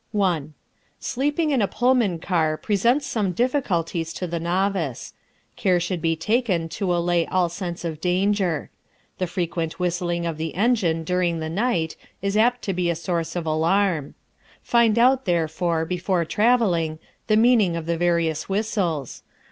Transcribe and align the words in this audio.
1. 0.13 0.55
Sleeping 0.99 1.51
in 1.51 1.61
a 1.61 1.67
Pullman 1.67 2.17
car 2.17 2.57
presents 2.57 3.05
some 3.05 3.33
difficulties 3.33 4.13
to 4.13 4.25
the 4.25 4.39
novice. 4.39 5.13
Care 5.55 5.79
should 5.79 6.01
be 6.01 6.15
taken 6.15 6.67
to 6.69 6.91
allay 6.95 7.27
all 7.27 7.49
sense 7.49 7.85
of 7.85 8.01
danger. 8.01 8.71
The 9.19 9.27
frequent 9.27 9.79
whistling 9.79 10.25
of 10.25 10.37
the 10.39 10.55
engine 10.55 11.03
during 11.03 11.37
the 11.39 11.51
night 11.51 11.95
is 12.19 12.35
apt 12.35 12.63
to 12.63 12.73
be 12.73 12.89
a 12.89 12.95
source 12.95 13.35
of 13.35 13.45
alarm. 13.45 14.15
Find 14.63 14.97
out, 14.97 15.25
therefore, 15.25 15.85
before 15.85 16.25
travelling, 16.25 16.97
the 17.27 17.37
meaning 17.37 17.75
of 17.75 17.85
the 17.85 17.95
various 17.95 18.49
whistles. 18.49 19.21